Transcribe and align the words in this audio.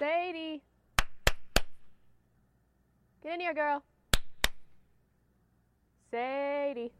Sadie. 0.00 0.62
Get 3.22 3.34
in 3.34 3.40
here, 3.40 3.52
girl. 3.52 3.82
Sadie. 6.10 6.90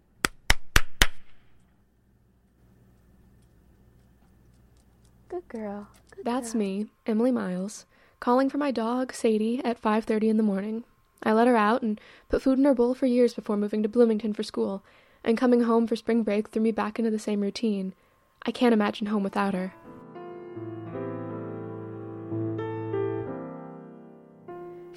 Good 5.30 5.48
girl. 5.48 5.88
Good 6.14 6.26
That's 6.26 6.52
girl. 6.52 6.58
me, 6.58 6.86
Emily 7.06 7.32
Miles, 7.32 7.86
calling 8.20 8.50
for 8.50 8.58
my 8.58 8.70
dog, 8.70 9.14
Sadie, 9.14 9.64
at 9.64 9.80
5:30 9.80 10.28
in 10.28 10.36
the 10.36 10.42
morning. 10.42 10.84
I 11.22 11.32
let 11.32 11.46
her 11.46 11.56
out 11.56 11.80
and 11.80 11.98
put 12.28 12.42
food 12.42 12.58
in 12.58 12.66
her 12.66 12.74
bowl 12.74 12.92
for 12.94 13.06
years 13.06 13.32
before 13.32 13.56
moving 13.56 13.82
to 13.82 13.88
Bloomington 13.88 14.34
for 14.34 14.42
school, 14.42 14.82
and 15.24 15.38
coming 15.38 15.62
home 15.62 15.86
for 15.86 15.96
spring 15.96 16.22
break 16.22 16.50
threw 16.50 16.60
me 16.60 16.70
back 16.70 16.98
into 16.98 17.10
the 17.10 17.18
same 17.18 17.40
routine. 17.40 17.94
I 18.44 18.50
can't 18.50 18.74
imagine 18.74 19.06
home 19.06 19.22
without 19.22 19.54
her. 19.54 19.72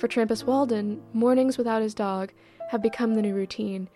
For 0.04 0.10
Trampass 0.10 0.44
Walden, 0.44 1.02
mornings 1.14 1.58
without 1.58 1.82
his 1.82 1.94
dog 1.94 2.34
have 2.72 2.82
become 2.82 3.14
the 3.14 3.22
new 3.22 3.34
routine, 3.34 3.88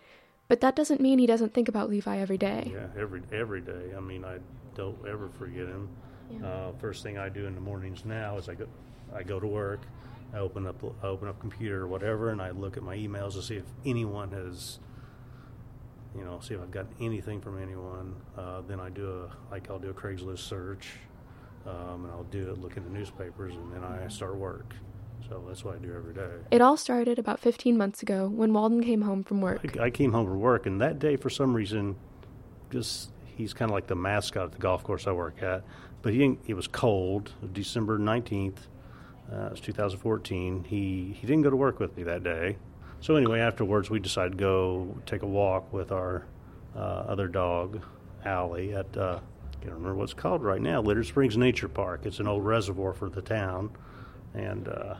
but 0.47 0.61
that 0.61 0.73
doesn't 0.73 1.01
mean 1.01 1.19
he 1.19 1.27
doesn't 1.27 1.53
think 1.53 1.67
about 1.67 1.89
Levi 1.89 2.19
every 2.19 2.37
day. 2.37 2.71
Yeah, 2.73 2.87
every 2.97 3.23
every 3.33 3.59
day. 3.59 3.91
I 3.93 3.99
mean, 3.99 4.23
I 4.23 4.37
don't 4.73 4.97
ever 5.05 5.27
forget 5.27 5.67
him. 5.67 5.89
Uh, 6.41 6.71
first 6.79 7.03
thing 7.03 7.17
I 7.17 7.27
do 7.27 7.45
in 7.45 7.55
the 7.55 7.59
mornings 7.59 8.05
now 8.05 8.37
is 8.37 8.47
I 8.47 8.53
go 8.53 8.67
I 9.13 9.23
go 9.23 9.37
to 9.37 9.47
work. 9.47 9.81
I 10.33 10.37
open 10.37 10.65
up 10.65 10.81
I 11.03 11.07
open 11.07 11.27
up 11.27 11.41
computer 11.41 11.81
or 11.81 11.87
whatever, 11.87 12.29
and 12.29 12.41
I 12.41 12.51
look 12.51 12.77
at 12.77 12.83
my 12.83 12.95
emails 12.95 13.33
to 13.33 13.41
see 13.41 13.57
if 13.57 13.65
anyone 13.85 14.31
has, 14.31 14.79
you 16.15 16.23
know, 16.23 16.39
see 16.39 16.53
if 16.53 16.61
I've 16.61 16.71
got 16.71 16.85
anything 17.01 17.41
from 17.41 17.61
anyone. 17.61 18.15
Uh, 18.37 18.61
then 18.61 18.79
I 18.79 18.87
do 18.87 19.09
a 19.09 19.51
like 19.51 19.69
I'll 19.69 19.77
do 19.77 19.89
a 19.89 19.93
Craigslist 19.93 20.39
search, 20.39 20.87
um, 21.65 22.05
and 22.05 22.13
I'll 22.13 22.23
do 22.31 22.49
it 22.49 22.61
look 22.61 22.77
in 22.77 22.85
the 22.85 22.91
newspapers, 22.91 23.55
and 23.55 23.73
then 23.73 23.83
I 23.83 24.07
start 24.07 24.37
work. 24.37 24.73
So 25.29 25.43
that's 25.47 25.63
what 25.63 25.75
I 25.75 25.79
do 25.79 25.93
every 25.93 26.13
day. 26.13 26.29
It 26.51 26.61
all 26.61 26.77
started 26.77 27.19
about 27.19 27.39
15 27.39 27.77
months 27.77 28.01
ago 28.01 28.27
when 28.27 28.53
Walden 28.53 28.83
came 28.83 29.01
home 29.01 29.23
from 29.23 29.41
work. 29.41 29.77
I, 29.79 29.85
I 29.85 29.89
came 29.89 30.13
home 30.13 30.25
from 30.25 30.39
work, 30.39 30.65
and 30.65 30.79
that 30.81 30.99
day, 30.99 31.15
for 31.17 31.29
some 31.29 31.53
reason, 31.53 31.95
just 32.69 33.11
he's 33.25 33.53
kind 33.53 33.69
of 33.69 33.73
like 33.75 33.87
the 33.87 33.95
mascot 33.95 34.45
at 34.45 34.51
the 34.53 34.57
golf 34.57 34.83
course 34.83 35.07
I 35.07 35.11
work 35.11 35.41
at. 35.41 35.63
But 36.01 36.13
he 36.13 36.19
didn't, 36.19 36.39
it 36.47 36.53
was 36.53 36.67
cold, 36.67 37.33
December 37.53 37.97
nineteenth, 37.97 38.67
uh, 39.31 39.47
it 39.47 39.51
was 39.51 39.59
2014. 39.61 40.65
He 40.65 41.17
he 41.19 41.27
didn't 41.27 41.41
go 41.43 41.49
to 41.49 41.55
work 41.55 41.79
with 41.79 41.95
me 41.97 42.03
that 42.03 42.23
day. 42.23 42.57
So 42.99 43.15
anyway, 43.15 43.39
afterwards, 43.41 43.89
we 43.89 43.99
decided 43.99 44.33
to 44.33 44.37
go 44.37 44.97
take 45.05 45.21
a 45.21 45.27
walk 45.27 45.71
with 45.71 45.91
our 45.91 46.25
uh, 46.75 46.79
other 46.79 47.27
dog, 47.27 47.83
Allie, 48.25 48.73
at 48.73 48.95
uh, 48.97 49.19
I 49.19 49.63
can't 49.63 49.73
remember 49.73 49.95
what 49.95 50.05
it's 50.05 50.13
called 50.13 50.43
right 50.43 50.61
now, 50.61 50.81
Litter 50.81 51.03
Springs 51.03 51.37
Nature 51.37 51.67
Park. 51.67 52.05
It's 52.05 52.19
an 52.19 52.27
old 52.27 52.45
reservoir 52.45 52.93
for 52.93 53.09
the 53.09 53.21
town, 53.21 53.71
and. 54.37 54.67
Uh, 54.67 54.95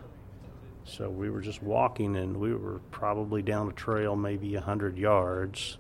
so 0.88 1.10
we 1.10 1.30
were 1.30 1.42
just 1.42 1.62
walking, 1.62 2.16
and 2.16 2.38
we 2.38 2.54
were 2.54 2.80
probably 2.92 3.42
down 3.42 3.68
a 3.68 3.74
trail, 3.74 4.16
maybe 4.16 4.56
a 4.56 4.62
hundred 4.62 4.98
yards, 4.98 5.78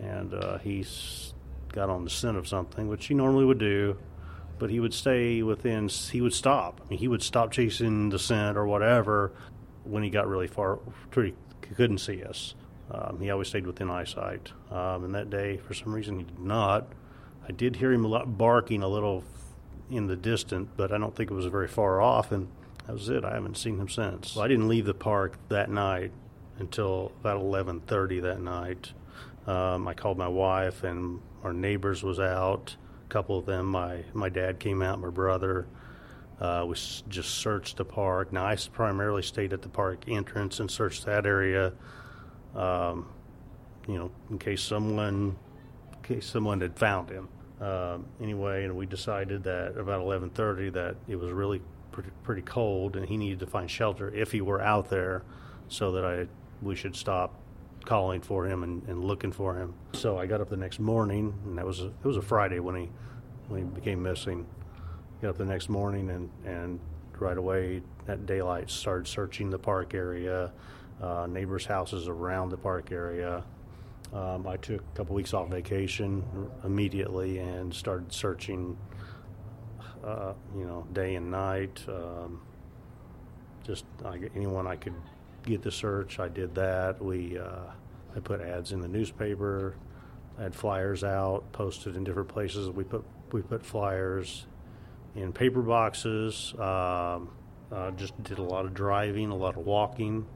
and 0.00 0.32
uh, 0.32 0.56
he 0.58 0.84
got 1.72 1.90
on 1.90 2.04
the 2.04 2.10
scent 2.10 2.38
of 2.38 2.48
something, 2.48 2.88
which 2.88 3.06
he 3.06 3.14
normally 3.14 3.44
would 3.44 3.58
do, 3.58 3.98
but 4.58 4.70
he 4.70 4.80
would 4.80 4.94
stay 4.94 5.42
within. 5.42 5.88
He 5.88 6.22
would 6.22 6.32
stop. 6.32 6.80
I 6.82 6.88
mean, 6.88 6.98
he 6.98 7.06
would 7.06 7.22
stop 7.22 7.52
chasing 7.52 8.08
the 8.08 8.18
scent 8.18 8.56
or 8.56 8.66
whatever 8.66 9.32
when 9.84 10.02
he 10.02 10.08
got 10.08 10.26
really 10.26 10.48
far. 10.48 10.78
He 11.14 11.34
couldn't 11.76 11.98
see 11.98 12.24
us. 12.24 12.54
Um, 12.90 13.20
he 13.20 13.30
always 13.30 13.48
stayed 13.48 13.66
within 13.66 13.90
eyesight, 13.90 14.52
um, 14.70 15.04
and 15.04 15.14
that 15.14 15.28
day, 15.28 15.58
for 15.58 15.74
some 15.74 15.94
reason, 15.94 16.18
he 16.18 16.24
did 16.24 16.40
not. 16.40 16.88
I 17.46 17.52
did 17.52 17.76
hear 17.76 17.92
him 17.92 18.10
barking 18.38 18.82
a 18.82 18.88
little 18.88 19.22
in 19.90 20.06
the 20.06 20.16
distance, 20.16 20.70
but 20.76 20.92
I 20.92 20.98
don't 20.98 21.14
think 21.14 21.30
it 21.30 21.34
was 21.34 21.46
very 21.46 21.68
far 21.68 22.00
off, 22.00 22.32
and 22.32 22.48
that 22.86 22.92
was 22.92 23.08
it. 23.08 23.24
I 23.24 23.34
haven't 23.34 23.56
seen 23.56 23.78
him 23.78 23.88
since. 23.88 24.34
Well, 24.34 24.44
I 24.44 24.48
didn't 24.48 24.68
leave 24.68 24.86
the 24.86 24.94
park 24.94 25.38
that 25.48 25.70
night 25.70 26.12
until 26.58 27.12
about 27.20 27.40
11:30 27.40 28.20
that 28.20 28.40
night. 28.40 28.92
Um, 29.46 29.88
I 29.88 29.94
called 29.94 30.18
my 30.18 30.28
wife, 30.28 30.84
and 30.84 31.20
our 31.42 31.52
neighbors 31.52 32.02
was 32.02 32.20
out. 32.20 32.76
A 33.06 33.08
couple 33.08 33.38
of 33.38 33.46
them. 33.46 33.66
My 33.66 34.04
my 34.12 34.28
dad 34.28 34.60
came 34.60 34.82
out. 34.82 35.00
My 35.00 35.10
brother. 35.10 35.66
Uh, 36.40 36.64
we 36.66 36.74
just 36.74 37.34
searched 37.34 37.76
the 37.76 37.84
park. 37.84 38.32
Now 38.32 38.46
I 38.46 38.56
primarily 38.72 39.22
stayed 39.22 39.52
at 39.52 39.60
the 39.60 39.68
park 39.68 40.04
entrance 40.08 40.58
and 40.58 40.70
searched 40.70 41.04
that 41.04 41.26
area. 41.26 41.74
Um, 42.54 43.08
you 43.86 43.98
know, 43.98 44.10
in 44.30 44.38
case 44.38 44.62
someone, 44.62 45.36
in 45.92 46.02
case 46.02 46.26
someone 46.26 46.60
had 46.60 46.78
found 46.78 47.10
him. 47.10 47.28
Um, 47.60 48.06
anyway, 48.22 48.64
and 48.64 48.74
we 48.74 48.86
decided 48.86 49.44
that 49.44 49.76
about 49.76 50.00
11:30 50.00 50.70
that 50.70 50.96
it 51.08 51.16
was 51.16 51.30
really 51.30 51.60
pretty, 52.02 52.16
pretty 52.22 52.42
cold 52.42 52.96
and 52.96 53.06
he 53.06 53.16
needed 53.16 53.40
to 53.40 53.46
find 53.46 53.70
shelter 53.70 54.12
if 54.14 54.32
he 54.32 54.40
were 54.40 54.60
out 54.60 54.88
there, 54.88 55.22
so 55.68 55.92
that 55.92 56.04
I 56.04 56.26
we 56.62 56.74
should 56.74 56.96
stop 56.96 57.40
calling 57.84 58.20
for 58.20 58.46
him 58.46 58.62
and, 58.62 58.82
and 58.88 59.04
looking 59.04 59.32
for 59.32 59.54
him. 59.54 59.74
So 59.94 60.18
I 60.18 60.26
got 60.26 60.40
up 60.40 60.50
the 60.50 60.56
next 60.56 60.78
morning, 60.78 61.34
and 61.46 61.56
that 61.56 61.64
was 61.64 61.80
a, 61.80 61.86
it 61.86 62.04
was 62.04 62.16
a 62.16 62.22
Friday 62.22 62.60
when 62.60 62.74
he 62.74 62.90
when 63.48 63.60
he 63.60 63.66
became 63.66 64.02
missing. 64.02 64.46
Got 65.22 65.30
up 65.30 65.38
the 65.38 65.44
next 65.44 65.68
morning 65.68 66.10
and 66.10 66.30
and 66.44 66.80
right 67.18 67.36
away 67.36 67.82
at 68.08 68.26
daylight 68.26 68.70
started 68.70 69.06
searching 69.06 69.50
the 69.50 69.58
park 69.58 69.94
area, 69.94 70.52
uh, 71.02 71.26
neighbors' 71.28 71.66
houses 71.66 72.08
around 72.08 72.48
the 72.48 72.56
park 72.56 72.92
area. 72.92 73.44
Um, 74.12 74.46
I 74.46 74.56
took 74.56 74.80
a 74.80 74.96
couple 74.96 75.14
weeks 75.14 75.34
off 75.34 75.48
vacation 75.50 76.24
immediately 76.64 77.38
and 77.38 77.72
started 77.72 78.12
searching, 78.12 78.76
uh, 80.04 80.32
you 80.56 80.64
know, 80.64 80.86
day 80.92 81.14
and 81.14 81.30
night. 81.30 81.82
Um, 81.88 82.40
just 83.64 83.84
I, 84.04 84.18
anyone 84.34 84.66
I 84.66 84.76
could 84.76 84.94
get 85.44 85.62
to 85.62 85.70
search, 85.70 86.18
I 86.18 86.28
did 86.28 86.54
that. 86.54 87.02
We 87.02 87.38
uh, 87.38 87.70
I 88.16 88.20
put 88.20 88.40
ads 88.40 88.72
in 88.72 88.80
the 88.80 88.88
newspaper, 88.88 89.76
I 90.38 90.44
had 90.44 90.54
flyers 90.54 91.04
out, 91.04 91.52
posted 91.52 91.96
in 91.96 92.04
different 92.04 92.28
places. 92.28 92.70
We 92.70 92.84
put 92.84 93.04
we 93.32 93.42
put 93.42 93.64
flyers 93.64 94.46
in 95.14 95.32
paper 95.32 95.60
boxes. 95.60 96.54
Um, 96.58 97.30
uh, 97.70 97.90
just 97.92 98.20
did 98.24 98.38
a 98.38 98.42
lot 98.42 98.64
of 98.64 98.74
driving, 98.74 99.30
a 99.30 99.36
lot 99.36 99.56
of 99.56 99.64
walking. 99.64 100.26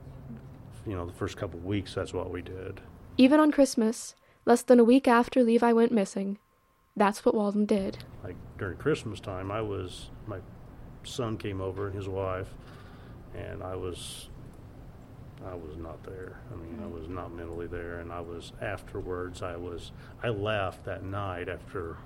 You 0.87 0.95
know, 0.95 1.07
the 1.07 1.13
first 1.13 1.37
couple 1.37 1.59
of 1.59 1.65
weeks, 1.65 1.95
that's 1.95 2.13
what 2.13 2.31
we 2.31 2.43
did. 2.43 2.81
Even 3.17 3.41
on 3.41 3.51
Christmas, 3.51 4.15
less 4.45 4.63
than 4.63 4.79
a 4.79 4.85
week 4.85 5.09
after 5.09 5.43
Levi 5.43 5.73
went 5.73 5.91
missing, 5.91 6.39
that's 6.97 7.25
what 7.25 7.35
Walden 7.35 7.67
did. 7.67 7.99
like 8.23 8.37
during 8.59 8.77
Christmas 8.77 9.21
time, 9.21 9.51
I 9.51 9.61
was 9.61 10.11
my 10.27 10.39
son 11.03 11.37
came 11.37 11.61
over 11.61 11.87
and 11.87 11.95
his 11.95 12.09
wife, 12.09 12.49
and 13.35 13.63
I 13.63 13.77
was 13.77 14.29
I 15.45 15.55
was 15.55 15.77
not 15.77 16.03
there. 16.05 16.39
I 16.53 16.57
mean, 16.57 16.79
I 16.83 16.87
mm. 16.87 16.99
was 16.99 17.09
not 17.09 17.33
mentally 17.33 17.67
there, 17.67 17.99
and 18.01 18.13
I 18.13 18.21
was 18.21 18.53
afterwards. 18.61 19.43
I 19.43 19.57
was 19.57 19.93
I 20.23 20.29
left 20.29 20.85
that 20.85 21.03
night 21.05 21.49
after 21.49 21.97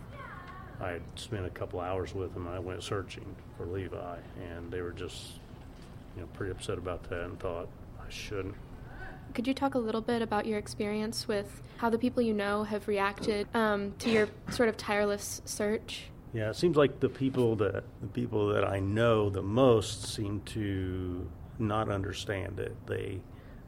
I 0.81 0.91
had 0.91 1.03
spent 1.17 1.47
a 1.47 1.51
couple 1.51 1.81
hours 1.81 2.15
with 2.15 2.35
them. 2.35 2.49
I 2.49 2.59
went 2.59 2.83
searching 2.83 3.37
for 3.57 3.67
Levi, 3.67 4.19
and 4.51 4.71
they 4.71 4.81
were 4.81 4.93
just 4.93 5.41
you 6.17 6.23
know 6.23 6.29
pretty 6.35 6.53
upset 6.53 6.79
about 6.79 7.05
that 7.11 7.25
and 7.25 7.39
thought 7.39 7.69
I 8.01 8.11
shouldn't 8.11 8.55
Could 9.35 9.47
you 9.47 9.55
talk 9.55 9.75
a 9.75 9.79
little 9.79 10.01
bit 10.01 10.23
about 10.23 10.47
your 10.47 10.59
experience 10.59 11.29
with 11.29 11.63
how 11.79 11.91
the 11.91 11.99
people 11.99 12.23
you 12.23 12.35
know 12.35 12.65
have 12.65 12.89
reacted 12.89 13.47
um, 13.55 13.95
to 14.01 14.11
your 14.11 14.29
sort 14.51 14.69
of 14.69 14.77
tireless 14.77 15.43
search? 15.45 16.07
Yeah, 16.33 16.51
it 16.51 16.57
seems 16.57 16.77
like 16.77 17.01
the 17.01 17.09
people 17.09 17.57
that 17.57 17.85
the 18.01 18.09
people 18.09 18.49
that 18.49 18.65
I 18.65 18.81
know 18.81 19.31
the 19.31 19.43
most 19.43 20.15
seem 20.15 20.41
to 20.47 21.29
not 21.59 21.89
understand 21.89 22.59
it. 22.59 22.75
They 22.87 23.21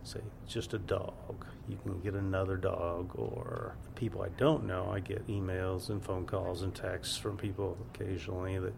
say 0.02 0.20
it's 0.44 0.52
just 0.52 0.74
a 0.74 0.78
dog. 0.78 1.46
You 1.68 1.78
can 1.82 2.00
get 2.00 2.14
another 2.14 2.56
dog, 2.56 3.12
or 3.14 3.76
people 3.94 4.22
I 4.22 4.28
don't 4.36 4.64
know. 4.64 4.90
I 4.92 5.00
get 5.00 5.26
emails 5.28 5.88
and 5.88 6.04
phone 6.04 6.26
calls 6.26 6.62
and 6.62 6.74
texts 6.74 7.16
from 7.16 7.36
people 7.36 7.78
occasionally 7.94 8.58
that 8.58 8.74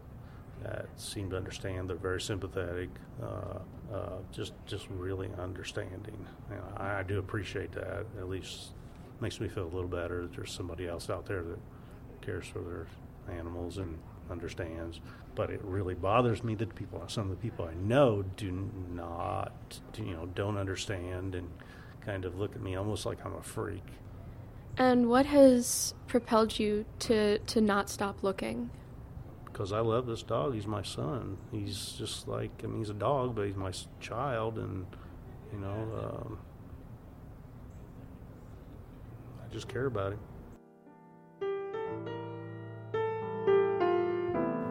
that 0.61 0.87
seem 0.95 1.29
to 1.31 1.37
understand. 1.37 1.89
They're 1.89 1.97
very 1.97 2.21
sympathetic, 2.21 2.89
uh, 3.21 3.59
uh, 3.93 4.17
just 4.31 4.53
just 4.65 4.87
really 4.89 5.29
understanding. 5.39 6.25
And 6.49 6.61
I, 6.77 6.99
I 6.99 7.03
do 7.03 7.19
appreciate 7.19 7.71
that. 7.73 8.05
At 8.17 8.29
least 8.29 8.71
makes 9.19 9.39
me 9.39 9.47
feel 9.47 9.63
a 9.63 9.73
little 9.73 9.87
better 9.87 10.23
that 10.23 10.33
there's 10.33 10.51
somebody 10.51 10.87
else 10.87 11.09
out 11.09 11.25
there 11.25 11.43
that 11.43 11.59
cares 12.21 12.45
for 12.45 12.59
their 12.59 12.87
animals 13.37 13.77
and 13.77 13.97
understands. 14.29 14.99
But 15.35 15.49
it 15.49 15.61
really 15.63 15.95
bothers 15.95 16.43
me 16.43 16.55
that 16.55 16.75
people, 16.75 17.03
some 17.07 17.23
of 17.23 17.29
the 17.29 17.35
people 17.35 17.65
I 17.65 17.73
know, 17.73 18.23
do 18.37 18.69
not, 18.91 19.79
you 19.97 20.13
know, 20.13 20.27
don't 20.35 20.57
understand 20.57 21.35
and 21.35 21.49
kind 22.05 22.25
of 22.25 22.37
look 22.37 22.55
at 22.55 22.61
me 22.61 22.75
almost 22.75 23.05
like 23.05 23.25
I'm 23.25 23.33
a 23.35 23.41
freak. 23.41 23.83
And 24.77 25.07
what 25.07 25.25
has 25.25 25.93
propelled 26.07 26.59
you 26.59 26.85
to, 26.99 27.39
to 27.39 27.61
not 27.61 27.89
stop 27.89 28.23
looking? 28.23 28.69
Because 29.53 29.71
I 29.71 29.79
love 29.79 30.07
this 30.07 30.23
dog. 30.23 30.55
He's 30.55 30.67
my 30.67 30.81
son. 30.81 31.37
He's 31.51 31.93
just 31.97 32.27
like, 32.27 32.49
I 32.63 32.67
mean, 32.67 32.79
he's 32.79 32.89
a 32.89 32.95
dog, 32.95 33.35
but 33.35 33.45
he's 33.45 33.55
my 33.55 33.71
child, 34.01 34.57
and 34.57 34.85
you 35.53 35.59
know, 35.59 36.25
um, 36.27 36.39
I 39.41 39.53
just 39.53 39.69
care 39.69 39.85
about 39.85 40.13
him. 40.13 40.19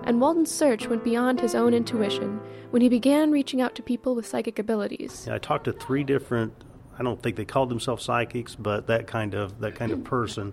and 0.04 0.20
Walden's 0.20 0.50
search 0.50 0.88
went 0.88 1.04
beyond 1.04 1.40
his 1.40 1.54
own 1.54 1.72
intuition 1.72 2.40
when 2.70 2.82
he 2.82 2.88
began 2.88 3.30
reaching 3.30 3.62
out 3.62 3.74
to 3.76 3.82
people 3.82 4.14
with 4.14 4.26
psychic 4.26 4.58
abilities. 4.58 5.24
Yeah, 5.26 5.36
I 5.36 5.38
talked 5.38 5.64
to 5.64 5.72
three 5.72 6.04
different. 6.04 6.52
I 6.98 7.02
don't 7.02 7.22
think 7.22 7.36
they 7.36 7.44
called 7.44 7.70
themselves 7.70 8.04
psychics, 8.04 8.54
but 8.54 8.86
that 8.88 9.06
kind 9.06 9.34
of 9.34 9.60
that 9.60 9.74
kind 9.74 9.92
of 9.92 10.04
person. 10.04 10.52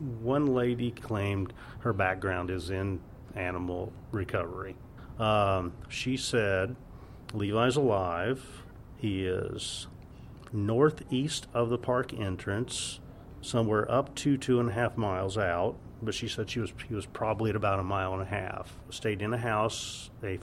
One 0.00 0.46
lady 0.46 0.90
claimed 0.90 1.52
her 1.80 1.92
background 1.92 2.50
is 2.50 2.70
in 2.70 3.00
animal 3.36 3.92
recovery. 4.12 4.76
Um, 5.18 5.72
she 5.88 6.16
said 6.16 6.76
Levi's 7.32 7.76
alive. 7.76 8.64
He 8.96 9.26
is 9.26 9.86
northeast 10.52 11.46
of 11.52 11.68
the 11.68 11.78
park 11.78 12.14
entrance, 12.14 13.00
somewhere 13.40 13.90
up 13.90 14.14
to 14.16 14.36
two 14.36 14.60
and 14.60 14.70
a 14.70 14.72
half 14.72 14.96
miles 14.96 15.36
out. 15.36 15.76
But 16.02 16.14
she 16.14 16.28
said 16.28 16.50
she 16.50 16.60
was 16.60 16.72
he 16.88 16.94
was 16.94 17.06
probably 17.06 17.50
at 17.50 17.56
about 17.56 17.78
a 17.78 17.82
mile 17.82 18.12
and 18.12 18.22
a 18.22 18.26
half. 18.26 18.78
Stayed 18.90 19.22
in 19.22 19.32
a 19.32 19.38
house, 19.38 20.10
a 20.22 20.38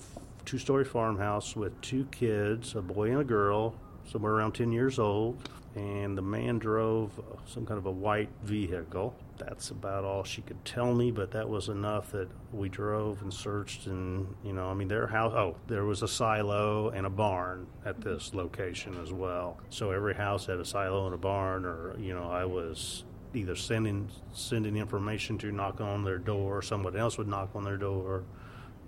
two-story 0.46 0.84
farmhouse 0.84 1.56
with 1.56 1.80
two 1.82 2.06
kids, 2.06 2.76
a 2.76 2.82
boy 2.82 3.12
and 3.12 3.22
a 3.22 3.24
girl, 3.24 3.76
somewhere 4.06 4.34
around 4.34 4.54
10 4.54 4.72
years 4.72 5.00
old. 5.00 5.38
And 5.76 6.16
the 6.16 6.22
man 6.22 6.60
drove 6.60 7.20
some 7.48 7.66
kind 7.66 7.80
of 7.80 7.88
a 7.88 7.92
white 7.92 8.30
vehicle. 8.44 9.16
That's 9.40 9.72
about 9.72 10.04
all 10.04 10.24
she 10.24 10.44
could 10.44 10.64
tell 10.64 10.94
me, 10.94 11.10
but 11.10 11.32
that 11.32 11.50
was 11.50 11.68
enough 11.68 12.12
that 12.12 12.30
we 12.52 12.70
drove 12.70 13.24
and 13.24 13.34
searched. 13.34 13.88
And, 13.88 14.36
you 14.44 14.54
know, 14.54 14.68
I 14.68 14.76
mean, 14.76 14.88
their 14.88 15.08
house, 15.08 15.34
oh, 15.34 15.58
there 15.66 15.86
was 15.86 16.04
a 16.04 16.08
silo 16.08 16.90
and 16.90 17.08
a 17.08 17.10
barn 17.10 17.66
at 17.86 18.00
mm-hmm. 18.00 18.10
this 18.10 18.36
location 18.36 19.00
as 19.02 19.12
well. 19.12 19.58
So 19.70 19.90
every 19.90 20.14
house 20.14 20.46
had 20.46 20.60
a 20.60 20.66
silo 20.66 21.08
and 21.08 21.16
a 21.16 21.18
barn, 21.18 21.66
or, 21.66 21.96
you 22.00 22.14
know, 22.14 22.30
I 22.30 22.46
was 22.46 23.04
either 23.36 23.56
sending 23.56 24.10
sending 24.32 24.78
information 24.78 25.38
to 25.40 25.52
knock 25.52 25.82
on 25.82 26.04
their 26.04 26.18
door, 26.18 26.62
someone 26.62 26.96
else 26.96 27.18
would 27.18 27.28
knock 27.28 27.50
on 27.56 27.64
their 27.64 27.78
door, 27.78 28.24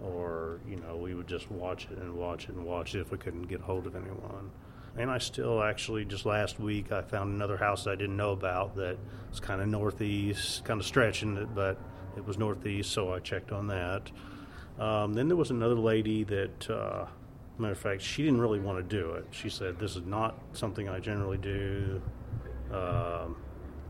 or 0.02 0.60
you 0.68 0.78
know 0.78 0.96
we 0.96 1.14
would 1.14 1.28
just 1.28 1.50
watch 1.52 1.88
it 1.92 1.98
and 1.98 2.14
watch 2.14 2.46
it 2.46 2.56
and 2.56 2.66
watch 2.66 2.96
it 2.96 3.02
if 3.02 3.12
we 3.12 3.18
couldn't 3.18 3.44
get 3.44 3.62
hold 3.62 3.88
of 3.88 3.96
anyone. 3.96 4.52
And 4.98 5.12
I 5.12 5.18
still 5.18 5.62
actually 5.62 6.06
just 6.06 6.26
last 6.26 6.60
week 6.60 6.92
I 6.92 7.02
found 7.02 7.34
another 7.34 7.58
house 7.58 7.86
I 7.86 7.96
didn't 7.96 8.16
know 8.16 8.32
about 8.32 8.76
that 8.76 8.98
was 9.30 9.40
kind 9.40 9.62
of 9.62 9.68
northeast, 9.68 10.64
kind 10.64 10.80
of 10.80 10.86
stretching 10.86 11.36
it, 11.38 11.54
but 11.54 11.78
it 12.16 12.26
was 12.26 12.38
northeast, 12.38 12.92
so 12.92 13.14
I 13.14 13.20
checked 13.20 13.52
on 13.52 13.68
that. 13.68 14.10
Um, 14.80 15.14
then 15.14 15.28
there 15.28 15.38
was 15.38 15.52
another 15.52 15.76
lady 15.76 16.24
that, 16.24 16.70
uh, 16.70 17.06
matter 17.58 17.74
of 17.74 17.80
fact, 17.80 18.02
she 18.02 18.24
didn't 18.24 18.40
really 18.40 18.60
want 18.60 18.78
to 18.78 18.84
do 18.84 19.12
it. 19.12 19.26
She 19.32 19.50
said, 19.50 19.80
"This 19.80 19.96
is 19.96 20.06
not 20.06 20.40
something 20.54 20.88
I 20.88 21.00
generally 21.00 21.38
do." 21.38 22.02
Um, 22.72 23.38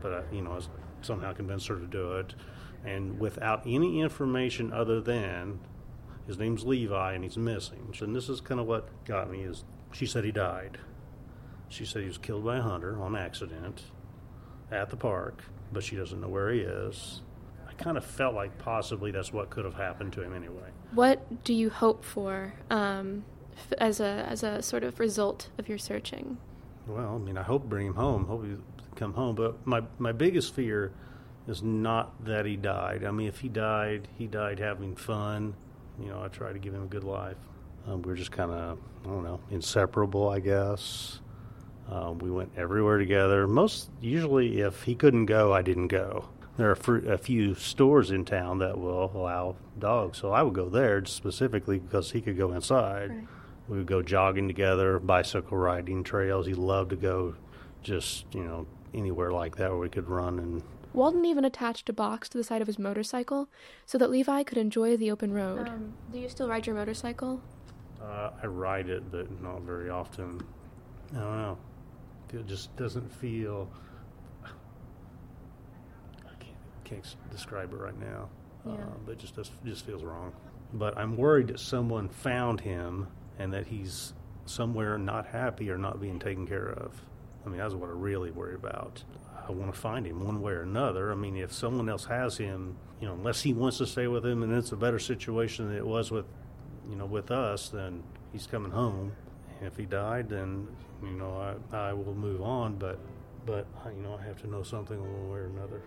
but 0.00 0.12
I, 0.12 0.22
you 0.32 0.42
know, 0.42 0.52
I 0.52 0.60
somehow 1.02 1.32
convinced 1.32 1.68
her 1.68 1.76
to 1.76 1.86
do 1.86 2.12
it. 2.18 2.34
And 2.84 3.18
without 3.18 3.62
any 3.66 4.00
information 4.00 4.72
other 4.72 5.00
than 5.00 5.60
his 6.26 6.38
name's 6.38 6.64
Levi 6.64 7.14
and 7.14 7.24
he's 7.24 7.36
missing. 7.36 7.92
And 8.00 8.14
this 8.14 8.28
is 8.28 8.40
kind 8.40 8.60
of 8.60 8.66
what 8.66 9.04
got 9.04 9.30
me 9.30 9.42
is 9.42 9.64
she 9.92 10.06
said 10.06 10.24
he 10.24 10.32
died. 10.32 10.78
She 11.68 11.84
said 11.84 12.02
he 12.02 12.08
was 12.08 12.18
killed 12.18 12.44
by 12.44 12.58
a 12.58 12.62
hunter 12.62 13.00
on 13.02 13.16
accident 13.16 13.82
at 14.70 14.90
the 14.90 14.96
park, 14.96 15.42
but 15.72 15.82
she 15.82 15.96
doesn't 15.96 16.20
know 16.20 16.28
where 16.28 16.50
he 16.50 16.60
is. 16.60 17.22
I 17.68 17.72
kind 17.74 17.96
of 17.96 18.04
felt 18.04 18.34
like 18.34 18.56
possibly 18.58 19.10
that's 19.10 19.32
what 19.32 19.50
could 19.50 19.64
have 19.64 19.74
happened 19.74 20.12
to 20.14 20.22
him 20.22 20.34
anyway. 20.34 20.70
What 20.92 21.44
do 21.44 21.52
you 21.52 21.70
hope 21.70 22.04
for 22.04 22.54
um, 22.70 23.24
f- 23.56 23.78
as 23.78 24.00
a 24.00 24.26
as 24.28 24.42
a 24.42 24.62
sort 24.62 24.84
of 24.84 24.98
result 25.00 25.50
of 25.58 25.68
your 25.68 25.78
searching? 25.78 26.38
Well, 26.86 27.16
I 27.16 27.18
mean, 27.18 27.36
I 27.36 27.42
hope 27.42 27.68
bring 27.68 27.88
him 27.88 27.94
home. 27.94 28.26
Hope 28.26 28.44
he 28.44 28.54
come 28.94 29.14
home. 29.14 29.34
But 29.34 29.66
my 29.66 29.82
my 29.98 30.12
biggest 30.12 30.54
fear 30.54 30.92
is 31.48 31.62
not 31.62 32.24
that 32.24 32.46
he 32.46 32.56
died. 32.56 33.04
I 33.04 33.10
mean, 33.10 33.28
if 33.28 33.40
he 33.40 33.48
died, 33.48 34.08
he 34.16 34.26
died 34.26 34.58
having 34.58 34.96
fun. 34.96 35.54
You 36.00 36.08
know, 36.08 36.22
I 36.22 36.28
try 36.28 36.52
to 36.52 36.58
give 36.58 36.74
him 36.74 36.82
a 36.84 36.86
good 36.86 37.04
life. 37.04 37.36
Um, 37.86 38.02
we 38.02 38.12
are 38.12 38.16
just 38.16 38.32
kind 38.32 38.50
of, 38.50 38.78
I 39.04 39.08
don't 39.08 39.22
know, 39.22 39.40
inseparable, 39.50 40.28
I 40.28 40.40
guess. 40.40 41.20
Uh, 41.90 42.12
we 42.18 42.30
went 42.30 42.50
everywhere 42.56 42.98
together. 42.98 43.46
Most 43.46 43.90
usually, 44.00 44.60
if 44.60 44.82
he 44.82 44.94
couldn't 44.94 45.26
go, 45.26 45.52
I 45.52 45.62
didn't 45.62 45.88
go. 45.88 46.28
There 46.56 46.70
are 46.70 46.74
fr- 46.74 47.08
a 47.08 47.18
few 47.18 47.54
stores 47.54 48.10
in 48.10 48.24
town 48.24 48.58
that 48.58 48.78
will 48.78 49.10
allow 49.14 49.56
dogs, 49.78 50.18
so 50.18 50.32
I 50.32 50.42
would 50.42 50.54
go 50.54 50.68
there 50.68 51.04
specifically 51.04 51.78
because 51.78 52.10
he 52.10 52.20
could 52.20 52.36
go 52.36 52.52
inside. 52.52 53.10
Right. 53.10 53.26
We 53.68 53.78
would 53.78 53.86
go 53.86 54.02
jogging 54.02 54.48
together, 54.48 54.98
bicycle 54.98 55.58
riding 55.58 56.02
trails. 56.02 56.46
He 56.46 56.54
loved 56.54 56.90
to 56.90 56.96
go, 56.96 57.34
just 57.82 58.26
you 58.34 58.42
know, 58.42 58.66
anywhere 58.94 59.32
like 59.32 59.56
that 59.56 59.70
where 59.70 59.78
we 59.78 59.88
could 59.88 60.08
run 60.08 60.38
and 60.38 60.62
Walden 60.96 61.26
even 61.26 61.44
attached 61.44 61.90
a 61.90 61.92
box 61.92 62.26
to 62.30 62.38
the 62.38 62.44
side 62.44 62.62
of 62.62 62.66
his 62.66 62.78
motorcycle 62.78 63.50
so 63.84 63.98
that 63.98 64.10
Levi 64.10 64.42
could 64.44 64.56
enjoy 64.56 64.96
the 64.96 65.10
open 65.10 65.30
road. 65.30 65.68
Um, 65.68 65.92
do 66.10 66.18
you 66.18 66.28
still 66.30 66.48
ride 66.48 66.66
your 66.66 66.74
motorcycle? 66.74 67.42
Uh, 68.02 68.30
I 68.42 68.46
ride 68.46 68.88
it, 68.88 69.10
but 69.10 69.30
not 69.42 69.60
very 69.60 69.90
often. 69.90 70.40
I 71.14 71.18
don't 71.18 71.36
know. 71.36 71.58
It 72.32 72.46
just 72.46 72.74
doesn't 72.76 73.10
feel. 73.12 73.70
I 74.44 76.34
can't, 76.38 76.56
can't 76.84 77.16
describe 77.30 77.72
it 77.72 77.76
right 77.76 77.98
now. 77.98 78.28
Yeah. 78.66 78.72
Uh, 78.72 78.96
but 79.04 79.12
it 79.12 79.18
just 79.18 79.36
does, 79.36 79.50
just 79.64 79.86
feels 79.86 80.02
wrong. 80.02 80.32
But 80.72 80.98
I'm 80.98 81.16
worried 81.16 81.48
that 81.48 81.60
someone 81.60 82.08
found 82.08 82.60
him 82.60 83.06
and 83.38 83.52
that 83.52 83.66
he's 83.66 84.12
somewhere 84.44 84.98
not 84.98 85.26
happy 85.26 85.70
or 85.70 85.78
not 85.78 86.00
being 86.00 86.18
taken 86.18 86.46
care 86.46 86.68
of. 86.68 87.00
I 87.44 87.48
mean, 87.48 87.58
that's 87.58 87.74
what 87.74 87.88
I 87.88 87.92
really 87.92 88.30
worry 88.30 88.54
about. 88.54 89.04
I 89.48 89.52
want 89.52 89.72
to 89.72 89.78
find 89.78 90.04
him 90.06 90.24
one 90.24 90.40
way 90.40 90.52
or 90.52 90.62
another. 90.62 91.12
I 91.12 91.14
mean, 91.14 91.36
if 91.36 91.52
someone 91.52 91.88
else 91.88 92.04
has 92.06 92.36
him, 92.36 92.76
you 93.00 93.06
know, 93.06 93.14
unless 93.14 93.42
he 93.42 93.52
wants 93.52 93.78
to 93.78 93.86
stay 93.86 94.08
with 94.08 94.26
him 94.26 94.42
and 94.42 94.52
it's 94.52 94.72
a 94.72 94.76
better 94.76 94.98
situation 94.98 95.68
than 95.68 95.76
it 95.76 95.86
was 95.86 96.10
with, 96.10 96.26
you 96.90 96.96
know, 96.96 97.06
with 97.06 97.30
us, 97.30 97.68
then 97.68 98.02
he's 98.32 98.48
coming 98.48 98.72
home. 98.72 99.12
If 99.62 99.76
he 99.76 99.84
died, 99.84 100.28
then, 100.28 100.66
you 101.02 101.12
know, 101.12 101.56
I, 101.72 101.76
I 101.76 101.92
will 101.92 102.14
move 102.14 102.42
on. 102.42 102.76
But, 102.76 102.98
but, 103.44 103.66
you 103.86 104.02
know, 104.02 104.18
I 104.20 104.24
have 104.24 104.40
to 104.42 104.48
know 104.48 104.62
something 104.62 104.98
one 104.98 105.30
way 105.30 105.38
or 105.38 105.46
another. 105.46 105.82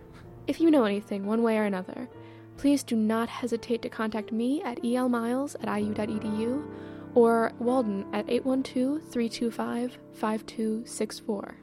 If 0.46 0.60
you 0.60 0.70
know 0.70 0.84
anything 0.84 1.26
one 1.26 1.42
way 1.42 1.58
or 1.58 1.64
another, 1.64 2.08
please 2.56 2.82
do 2.82 2.96
not 2.96 3.28
hesitate 3.28 3.82
to 3.82 3.88
contact 3.88 4.32
me 4.32 4.62
at 4.62 4.82
elmiles 4.82 5.54
at 5.62 5.80
iu.edu 5.80 6.68
or 7.14 7.52
Walden 7.58 8.06
at 8.12 8.28
812 8.28 9.02
325 9.10 9.98
5264. 10.12 11.56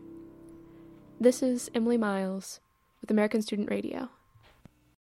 This 1.20 1.42
is 1.42 1.70
Emily 1.74 1.98
Miles 1.98 2.60
with 3.02 3.12
American 3.12 3.42
Student 3.42 3.70
Radio. 3.70 4.10